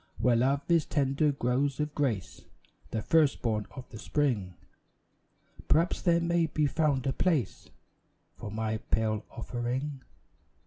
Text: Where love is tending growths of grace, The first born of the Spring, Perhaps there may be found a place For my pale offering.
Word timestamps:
Where 0.17 0.35
love 0.35 0.61
is 0.67 0.87
tending 0.87 1.33
growths 1.33 1.79
of 1.79 1.93
grace, 1.93 2.45
The 2.89 3.03
first 3.03 3.43
born 3.43 3.67
of 3.69 3.87
the 3.89 3.99
Spring, 3.99 4.55
Perhaps 5.67 6.01
there 6.01 6.19
may 6.19 6.47
be 6.47 6.65
found 6.65 7.05
a 7.05 7.13
place 7.13 7.69
For 8.35 8.49
my 8.49 8.77
pale 8.77 9.23
offering. 9.29 10.01